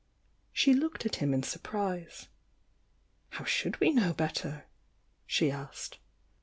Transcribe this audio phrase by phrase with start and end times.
[0.51, 2.27] She looked at him in surprise.
[3.29, 4.65] "How should we know better?"
[5.27, 5.99] she asked.